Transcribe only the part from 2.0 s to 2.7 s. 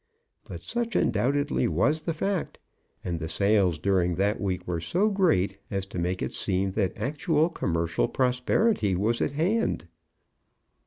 the fact,